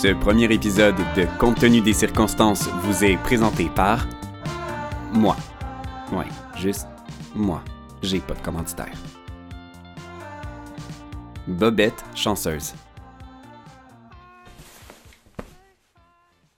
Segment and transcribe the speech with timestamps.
[0.00, 4.06] Ce premier épisode de Compte tenu des circonstances vous est présenté par
[5.12, 5.36] moi.
[6.12, 6.86] Ouais, juste
[7.34, 7.64] moi.
[8.02, 8.96] J'ai pas de commanditaire.
[11.48, 12.74] Bobette chanceuse.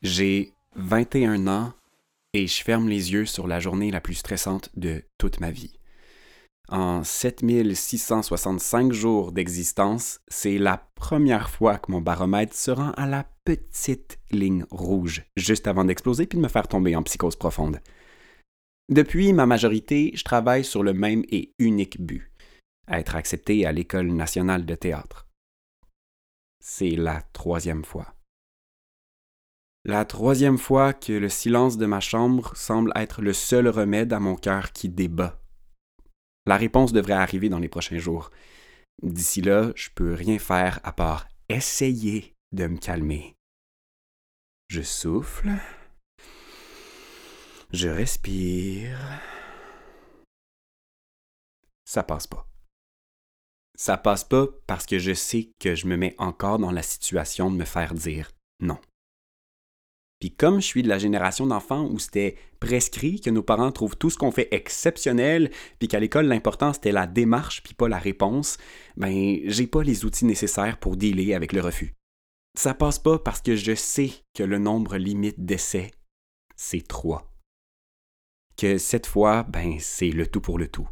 [0.03, 1.73] J'ai 21 ans
[2.35, 5.80] et je ferme les yeux sur la journée la plus stressante de toute ma vie.
[6.69, 13.27] En 7665 jours d'existence, c'est la première fois que mon baromètre se rend à la
[13.45, 17.81] petite ligne rouge, juste avant d'exploser puis de me faire tomber en psychose profonde.
[18.89, 22.31] Depuis ma majorité, je travaille sur le même et unique but,
[22.89, 25.29] être accepté à l'École nationale de théâtre.
[26.63, 28.15] C'est la troisième fois.
[29.85, 34.21] La troisième fois que le silence de ma chambre semble être le seul remède à
[34.21, 35.40] mon cœur qui débat.
[36.47, 38.31] La réponse devrait arriver dans les prochains jours.
[39.03, 43.37] D'ici là, je peux rien faire à part essayer de me calmer.
[44.69, 45.51] Je souffle.
[47.73, 48.99] Je respire.
[51.85, 52.47] Ça passe pas.
[53.77, 57.51] Ça passe pas parce que je sais que je me mets encore dans la situation
[57.51, 58.31] de me faire dire
[58.61, 58.79] non.
[60.21, 63.97] Puis comme je suis de la génération d'enfants où c'était prescrit que nos parents trouvent
[63.97, 67.99] tout ce qu'on fait exceptionnel, puis qu'à l'école l'important c'était la démarche puis pas la
[67.99, 68.59] réponse,
[68.99, 71.95] ben j'ai pas les outils nécessaires pour dealer avec le refus.
[72.55, 75.91] Ça passe pas parce que je sais que le nombre limite d'essais,
[76.55, 77.33] c'est trois.
[78.59, 80.89] Que cette fois, ben c'est le tout pour le tout.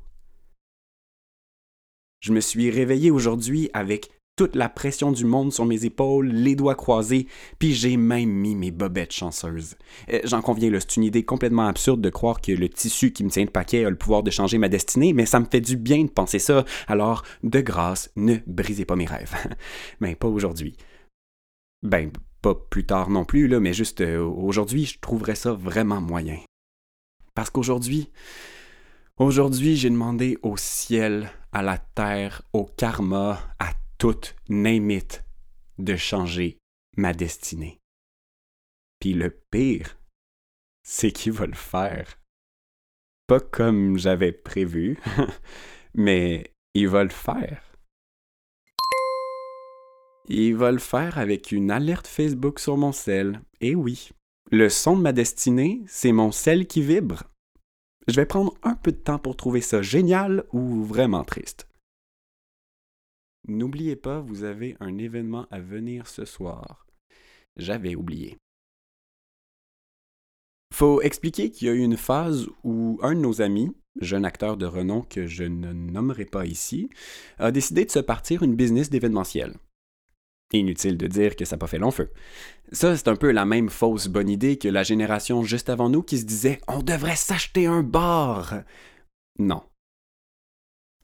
[2.21, 6.55] Je me suis réveillé aujourd'hui avec toute la pression du monde sur mes épaules, les
[6.55, 7.27] doigts croisés,
[7.59, 9.75] puis j'ai même mis mes bobettes chanceuses.
[10.13, 13.31] Euh, j'en conviens, c'est une idée complètement absurde de croire que le tissu qui me
[13.31, 15.77] tient le paquet a le pouvoir de changer ma destinée, mais ça me fait du
[15.77, 19.35] bien de penser ça, alors de grâce, ne brisez pas mes rêves.
[19.99, 20.77] mais pas aujourd'hui.
[21.83, 26.01] Ben, pas plus tard non plus, là, mais juste euh, aujourd'hui, je trouverais ça vraiment
[26.01, 26.39] moyen.
[27.35, 28.09] Parce qu'aujourd'hui,
[29.17, 35.01] aujourd'hui, j'ai demandé au ciel, à la terre, au karma, à toute name
[35.79, 36.59] de changer
[36.97, 37.81] ma destinée.
[39.01, 39.99] Puis le pire,
[40.85, 42.19] c'est qu'il va le faire.
[43.27, 44.99] Pas comme j'avais prévu,
[45.95, 47.63] mais il va le faire.
[50.29, 53.41] Il va le faire avec une alerte Facebook sur mon sel.
[53.61, 54.11] Et oui,
[54.51, 57.25] le son de ma destinée, c'est mon sel qui vibre.
[58.07, 61.68] Je vais prendre un peu de temps pour trouver ça génial ou vraiment triste.
[63.49, 66.87] N'oubliez pas, vous avez un événement à venir ce soir.
[67.57, 68.37] J'avais oublié.
[70.75, 74.59] Faut expliquer qu'il y a eu une phase où un de nos amis, jeune acteur
[74.59, 76.91] de renom que je ne nommerai pas ici,
[77.39, 79.55] a décidé de se partir une business d'événementiel.
[80.53, 82.13] Inutile de dire que ça n'a pas fait long feu.
[82.71, 86.03] Ça, c'est un peu la même fausse bonne idée que la génération juste avant nous
[86.03, 88.63] qui se disait On devrait s'acheter un bar.
[89.39, 89.63] Non.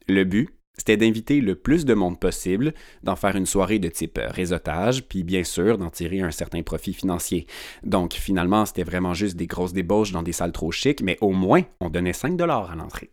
[0.09, 4.19] Le but, c'était d'inviter le plus de monde possible, d'en faire une soirée de type
[4.19, 7.47] euh, réseautage, puis bien sûr d'en tirer un certain profit financier.
[7.85, 11.31] Donc finalement, c'était vraiment juste des grosses débauches dans des salles trop chics, mais au
[11.31, 13.11] moins, on donnait 5 dollars à l'entrée.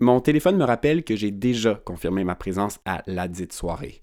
[0.00, 4.00] Mon téléphone me rappelle que j'ai déjà confirmé ma présence à la dite soirée.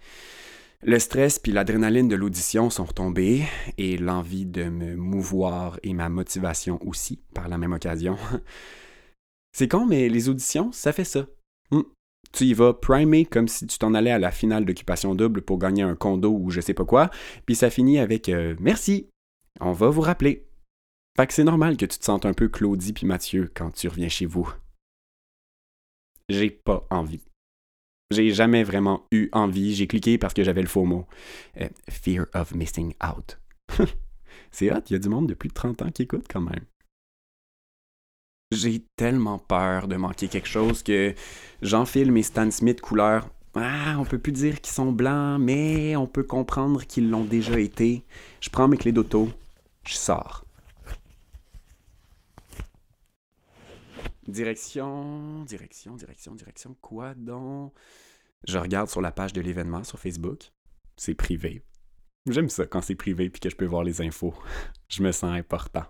[0.83, 3.43] Le stress puis l'adrénaline de l'audition sont retombés
[3.77, 8.17] et l'envie de me mouvoir et ma motivation aussi par la même occasion.
[9.53, 11.25] C'est con, mais les auditions, ça fait ça.
[12.35, 15.57] Tu y vas primer comme si tu t'en allais à la finale d'occupation double pour
[15.57, 17.09] gagner un condo ou je sais pas quoi,
[17.45, 19.07] puis ça finit avec euh, merci,
[19.61, 20.45] on va vous rappeler.
[21.15, 23.87] Fait que c'est normal que tu te sentes un peu Claudie puis Mathieu quand tu
[23.87, 24.53] reviens chez vous.
[26.27, 27.23] J'ai pas envie.
[28.11, 29.73] J'ai jamais vraiment eu envie.
[29.73, 31.07] J'ai cliqué parce que j'avais le faux mot.
[31.61, 33.39] Euh, fear of missing out.
[34.51, 36.41] c'est hot, il y a du monde de plus de 30 ans qui écoute quand
[36.41, 36.65] même.
[38.51, 41.15] J'ai tellement peur de manquer quelque chose que
[41.61, 43.27] j'enfile mes Stan Smith couleur.
[43.55, 47.59] Ah, on peut plus dire qu'ils sont blancs, mais on peut comprendre qu'ils l'ont déjà
[47.59, 48.03] été.
[48.41, 49.29] Je prends mes clés d'auto,
[49.87, 50.45] je sors.
[54.27, 57.73] Direction, direction, direction, direction, quoi donc?
[58.47, 60.51] Je regarde sur la page de l'événement sur Facebook.
[60.97, 61.63] C'est privé.
[62.29, 64.33] J'aime ça quand c'est privé puis que je peux voir les infos.
[64.89, 65.85] Je me sens important.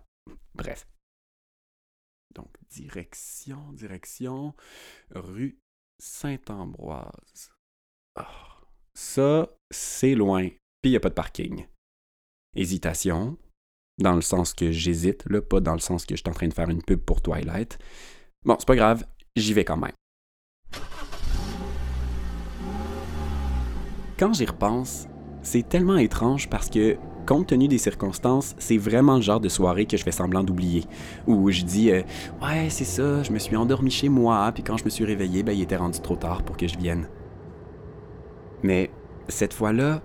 [0.54, 0.86] Bref.
[2.36, 4.54] Donc, direction, direction,
[5.12, 5.58] rue
[6.00, 7.52] Saint-Ambroise.
[8.16, 8.62] Ah,
[8.94, 10.48] ça, c'est loin,
[10.82, 11.66] puis il n'y a pas de parking.
[12.56, 13.38] Hésitation,
[13.98, 16.48] dans le sens que j'hésite, là, pas dans le sens que je suis en train
[16.48, 17.80] de faire une pub pour Twilight.
[18.44, 19.06] Bon, c'est pas grave,
[19.36, 19.94] j'y vais quand même.
[24.18, 25.08] Quand j'y repense,
[25.46, 29.86] C'est tellement étrange parce que, compte tenu des circonstances, c'est vraiment le genre de soirée
[29.86, 30.84] que je fais semblant d'oublier.
[31.28, 32.02] Où je dis euh,
[32.42, 35.44] Ouais, c'est ça, je me suis endormi chez moi, puis quand je me suis réveillé,
[35.44, 37.08] ben, il était rendu trop tard pour que je vienne.
[38.64, 38.90] Mais
[39.28, 40.02] cette fois-là,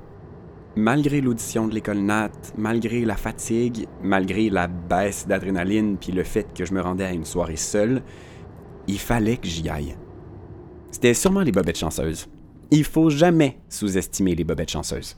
[0.76, 6.46] malgré l'audition de l'école Nat, malgré la fatigue, malgré la baisse d'adrénaline, puis le fait
[6.55, 8.02] que je me rendais à une soirée seule,
[8.87, 9.96] il fallait que j'y aille.
[10.90, 12.28] C'était sûrement les bobettes chanceuses.
[12.70, 15.16] Il faut jamais sous-estimer les bobettes chanceuses.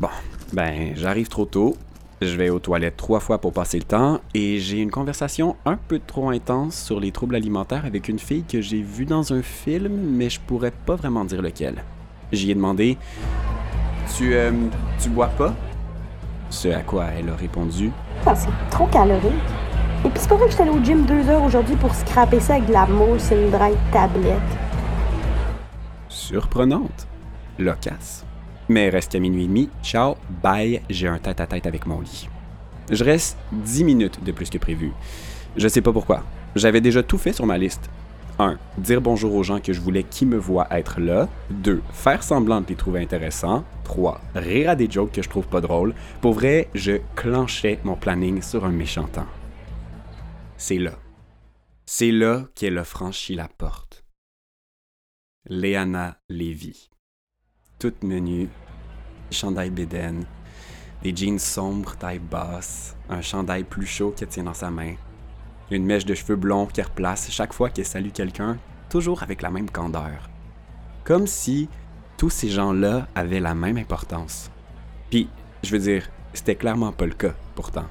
[0.00, 0.08] Bon,
[0.54, 1.76] ben, j'arrive trop tôt.
[2.22, 5.76] Je vais aux toilettes trois fois pour passer le temps et j'ai une conversation un
[5.76, 9.42] peu trop intense sur les troubles alimentaires avec une fille que j'ai vue dans un
[9.42, 11.84] film, mais je pourrais pas vraiment dire lequel.
[12.32, 12.96] J'y ai demandé
[14.16, 14.52] Tu, euh,
[14.98, 15.54] tu bois pas?
[16.48, 17.90] Ce à quoi elle a répondu
[18.24, 19.32] Ah, c'est trop calorique.
[20.04, 22.40] Et puis c'est pas vrai que j'étais allé au gym deux heures aujourd'hui pour scraper
[22.40, 24.40] ça avec de la mousse et une dry tablette.
[26.08, 27.06] Surprenante.
[27.58, 28.24] Loquace.
[28.70, 30.14] Mais reste qu'à minuit et demi, ciao,
[30.44, 32.28] bye, j'ai un tête-à-tête avec mon lit.
[32.88, 34.92] Je reste 10 minutes de plus que prévu.
[35.56, 36.22] Je sais pas pourquoi.
[36.54, 37.90] J'avais déjà tout fait sur ma liste.
[38.38, 38.60] 1.
[38.78, 41.28] Dire bonjour aux gens que je voulais qui me voient être là.
[41.50, 41.82] 2.
[41.90, 43.64] Faire semblant de les trouver intéressants.
[43.82, 44.20] 3.
[44.36, 45.92] Rire à des jokes que je trouve pas drôles.
[46.20, 49.26] Pour vrai, je clenchais mon planning sur un méchant temps.
[50.56, 50.92] C'est là.
[51.86, 54.04] C'est là qu'elle a franchi la porte.
[55.48, 56.90] Léana Lévy
[57.80, 58.48] toute menue,
[59.30, 60.26] chandail bédaine,
[61.02, 64.94] des jeans sombres taille basse, un chandail plus chaud qu'elle tient dans sa main,
[65.70, 68.58] une mèche de cheveux blonds qu'elle replace chaque fois qu'elle salue quelqu'un,
[68.90, 70.28] toujours avec la même candeur.
[71.04, 71.70] Comme si
[72.18, 74.50] tous ces gens-là avaient la même importance.
[75.08, 75.30] Puis,
[75.62, 77.86] je veux dire, c'était clairement pas le cas, pourtant.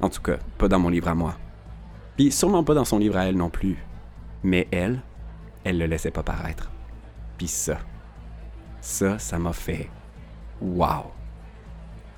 [0.00, 1.36] En tout cas, pas dans mon livre à moi.
[2.16, 3.76] Puis sûrement pas dans son livre à elle non plus.
[4.42, 5.02] Mais elle,
[5.64, 6.70] elle le laissait pas paraître.
[7.36, 7.78] Puis ça,
[8.80, 9.90] ça, ça m'a fait
[10.60, 11.10] wow.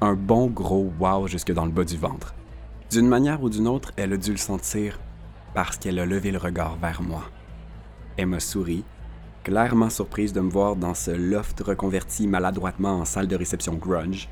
[0.00, 2.34] Un bon gros wow jusque dans le bas du ventre.
[2.90, 4.98] D'une manière ou d'une autre, elle a dû le sentir
[5.54, 7.22] parce qu'elle a levé le regard vers moi.
[8.16, 8.84] Elle m'a souri,
[9.44, 14.28] clairement surprise de me voir dans ce loft reconverti maladroitement en salle de réception grunge.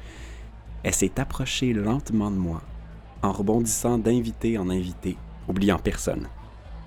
[0.83, 2.63] Elle s'est approchée lentement de moi,
[3.23, 5.17] en rebondissant d'invité en invité,
[5.49, 6.29] oubliant personne.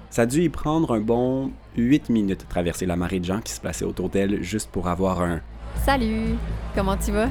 [0.09, 3.39] Ça a dû y prendre un bon 8 minutes de traverser la marée de gens
[3.41, 5.39] qui se plaçaient autour d'elle juste pour avoir un
[5.85, 6.35] Salut,
[6.75, 7.29] comment tu vas?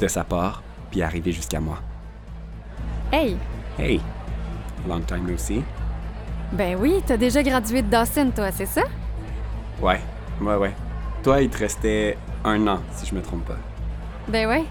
[0.00, 1.78] de sa part, puis arriver jusqu'à moi.
[3.12, 3.36] Hey,
[3.78, 4.00] Hey,
[4.88, 5.62] long time no see.
[6.52, 8.82] ben oui, t'as déjà gradué de Dawson, toi, c'est ça?
[9.82, 10.00] Ouais,
[10.40, 10.72] ouais, ouais.
[11.22, 13.56] Toi, il te restait un an, si je me trompe pas.
[14.28, 14.64] Ben ouais.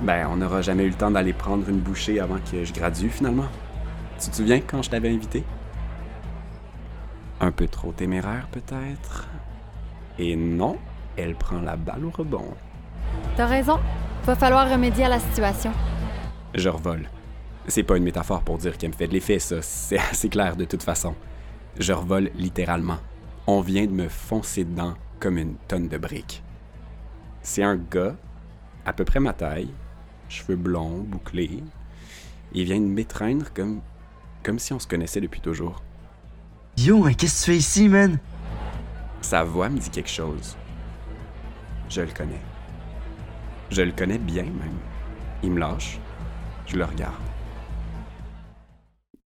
[0.00, 3.10] Ben, on n'aura jamais eu le temps d'aller prendre une bouchée avant que je gradue,
[3.10, 3.46] finalement.
[4.18, 5.44] Tu te souviens quand je t'avais invité?
[7.40, 9.28] Un peu trop téméraire, peut-être?
[10.18, 10.76] Et non,
[11.16, 12.54] elle prend la balle au rebond.
[13.36, 13.78] T'as raison.
[14.24, 15.72] Va falloir remédier à la situation.
[16.54, 17.08] Je revole.
[17.66, 19.62] C'est pas une métaphore pour dire qu'elle me fait de l'effet, ça.
[19.62, 21.14] C'est assez clair de toute façon.
[21.78, 22.98] Je revole littéralement.
[23.46, 26.42] On vient de me foncer dedans comme une tonne de briques.
[27.42, 28.16] C'est un gars,
[28.84, 29.70] à peu près ma taille,
[30.28, 31.62] cheveux blonds, bouclés.
[32.52, 33.80] Il vient de m'étreindre comme,
[34.42, 35.82] comme si on se connaissait depuis toujours.
[36.82, 38.18] Yo, hein, qu'est-ce que tu fais ici, man?
[39.20, 40.56] Sa voix me dit quelque chose.
[41.90, 42.40] Je le connais.
[43.70, 44.78] Je le connais bien même.
[45.42, 45.98] Il me lâche.
[46.66, 47.22] Je le regarde.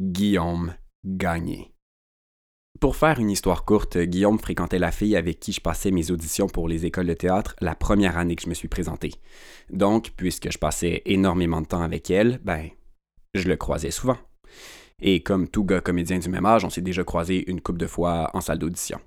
[0.02, 0.74] Guillaume
[1.06, 1.76] Gagné.
[2.80, 6.48] Pour faire une histoire courte, Guillaume fréquentait la fille avec qui je passais mes auditions
[6.48, 9.12] pour les écoles de théâtre la première année que je me suis présenté.
[9.70, 12.70] Donc, puisque je passais énormément de temps avec elle, ben,
[13.36, 14.18] je le croisais souvent.
[15.06, 17.88] Et comme tout gars comédien du même âge, on s'est déjà croisé une couple de
[17.88, 19.00] fois en salle d'audition.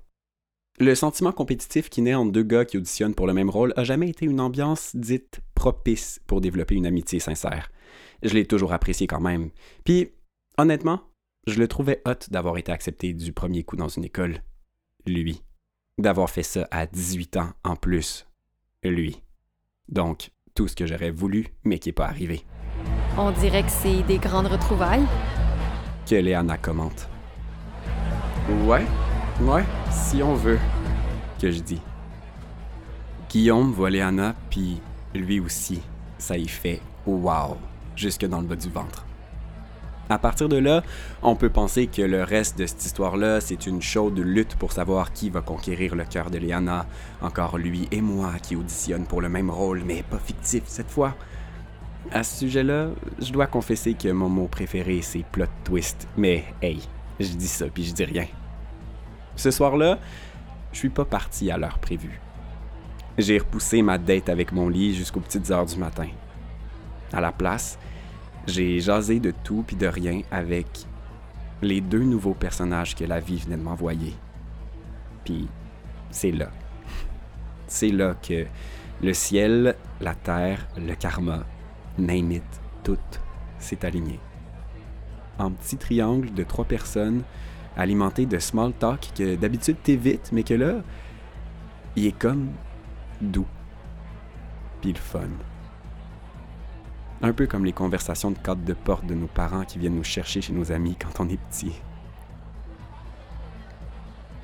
[0.79, 3.83] Le sentiment compétitif qui naît entre deux gars qui auditionnent pour le même rôle a
[3.83, 7.71] jamais été une ambiance dite propice pour développer une amitié sincère.
[8.21, 9.49] Je l'ai toujours apprécié quand même.
[9.85, 10.11] Puis,
[10.59, 11.01] honnêtement,
[11.47, 14.43] je le trouvais hot d'avoir été accepté du premier coup dans une école.
[15.07, 15.41] Lui.
[15.97, 18.27] D'avoir fait ça à 18 ans en plus.
[18.83, 19.23] Lui.
[19.89, 22.43] Donc, tout ce que j'aurais voulu, mais qui n'est pas arrivé.
[23.17, 25.07] On dirait que c'est des grandes retrouvailles.
[26.07, 27.09] Que Léana commente.
[28.65, 28.85] Ouais,
[29.41, 30.59] ouais, si on veut.
[31.37, 31.81] Que je dis.
[33.29, 34.79] Guillaume voit Léana, puis
[35.13, 35.81] lui aussi,
[36.17, 37.57] ça y fait wow,
[37.97, 39.05] jusque dans le bas du ventre.
[40.09, 40.81] À partir de là,
[41.21, 45.11] on peut penser que le reste de cette histoire-là, c'est une chaude lutte pour savoir
[45.11, 46.85] qui va conquérir le cœur de Léana.
[47.21, 51.15] Encore lui et moi qui auditionnent pour le même rôle, mais pas fictif cette fois.
[52.11, 56.07] À ce sujet-là, je dois confesser que mon mot préféré, c'est plot twist.
[56.15, 56.81] Mais hey,
[57.19, 58.27] je dis ça puis je dis rien.
[59.35, 59.99] Ce soir-là,
[60.71, 62.19] je suis pas parti à l'heure prévue.
[63.17, 66.07] J'ai repoussé ma date avec mon lit jusqu'aux petites heures du matin.
[67.11, 67.77] À la place,
[68.47, 70.67] j'ai jasé de tout puis de rien avec
[71.61, 74.13] les deux nouveaux personnages que la vie venait de m'envoyer.
[75.25, 75.47] Puis
[76.09, 76.49] c'est là.
[77.67, 78.45] C'est là que
[79.01, 81.43] le ciel, la terre, le karma,
[81.97, 82.97] name it, tout
[83.59, 84.19] s'est aligné.
[85.39, 87.23] En petit triangle de trois personnes,
[87.75, 90.81] alimenté de small talk que d'habitude t'évites, mais que là,
[91.95, 92.49] il est comme
[93.21, 93.47] doux.
[94.81, 95.29] Puis le fun.
[97.21, 100.03] Un peu comme les conversations de cadre de porte de nos parents qui viennent nous
[100.03, 101.73] chercher chez nos amis quand on est petit.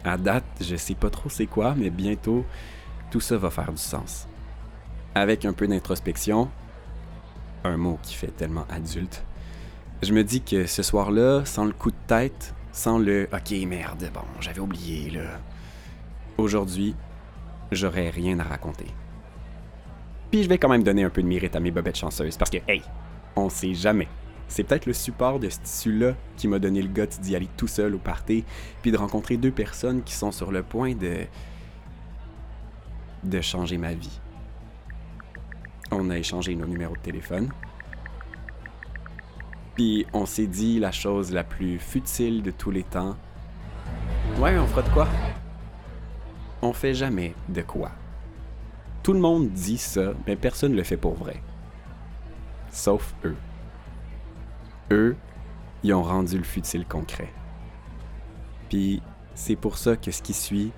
[0.04, 2.46] À date, je sais pas trop c'est quoi, mais bientôt,
[3.12, 4.28] tout ça va faire du sens.
[5.16, 6.50] Avec un peu d'introspection,
[7.64, 9.24] un mot qui fait tellement adulte,
[10.02, 14.10] je me dis que ce soir-là, sans le coup de tête, sans le OK, merde,
[14.14, 15.40] bon, j'avais oublié, là.
[16.38, 16.96] Aujourd'hui,
[17.72, 18.88] j'aurais rien à raconter.
[20.32, 22.50] Puis je vais quand même donner un peu de mérite à mes bobettes chanceuses parce
[22.50, 22.82] que, hey,
[23.36, 24.08] on sait jamais.
[24.48, 27.68] C'est peut-être le support de ce tissu-là qui m'a donné le goût d'y aller tout
[27.68, 28.44] seul au party,
[28.82, 31.26] puis de rencontrer deux personnes qui sont sur le point de.
[33.24, 34.20] de changer ma vie.
[35.92, 37.50] On a échangé nos numéros de téléphone.
[39.76, 43.16] Puis on s'est dit la chose la plus futile de tous les temps.
[44.38, 45.08] Ouais, on fera de quoi?
[46.62, 47.92] On fait jamais de quoi.
[49.02, 51.42] Tout le monde dit ça, mais personne ne le fait pour vrai.
[52.72, 53.36] Sauf eux.
[54.92, 55.16] Eux,
[55.84, 57.32] ils ont rendu le futile concret.
[58.70, 59.02] Puis
[59.36, 60.72] c'est pour ça que ce qui suit,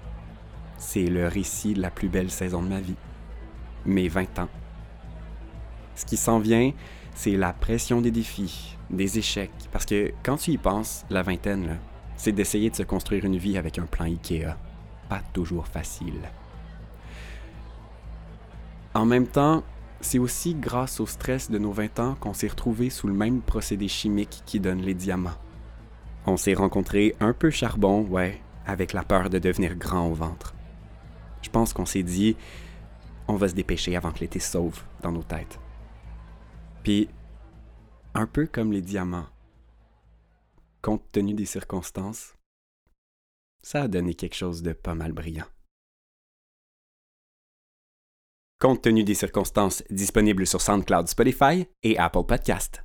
[0.78, 2.96] c'est le récit de la plus belle saison de ma vie.
[3.86, 4.50] Mes 20 ans.
[5.96, 6.72] Ce qui s'en vient,
[7.16, 9.52] c'est la pression des défis, des échecs.
[9.72, 11.78] Parce que quand tu y penses, la vingtaine,
[12.18, 14.58] c'est d'essayer de se construire une vie avec un plan IKEA.
[15.10, 16.22] Pas toujours facile.
[18.94, 19.64] En même temps,
[20.02, 23.42] c'est aussi grâce au stress de nos 20 ans qu'on s'est retrouvés sous le même
[23.42, 25.38] procédé chimique qui donne les diamants.
[26.26, 30.54] On s'est rencontrés un peu charbon, ouais, avec la peur de devenir grand au ventre.
[31.42, 32.36] Je pense qu'on s'est dit,
[33.28, 35.60] on va se dépêcher avant que l'été sauve dans nos têtes.
[36.86, 37.10] Puis,
[38.14, 39.26] un peu comme les diamants,
[40.84, 42.36] compte tenu des circonstances,
[43.64, 45.48] ça a donné quelque chose de pas mal brillant.
[48.60, 52.84] Compte tenu des circonstances, disponible sur SoundCloud, Spotify et Apple Podcast.